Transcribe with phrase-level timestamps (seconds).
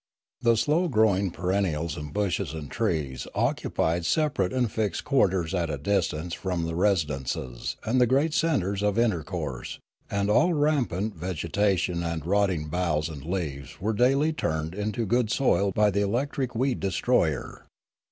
[0.41, 2.71] The slow growing perennials and bushes and.
[2.71, 8.33] trees occupied separate and fixed quarters at a distance from the residences and the great
[8.33, 9.77] centres of intercourse,
[10.09, 15.71] and all rampant vegetation and rotting boughs and leaves were daily turned into good soil
[15.71, 17.67] by the electric weed destroyer.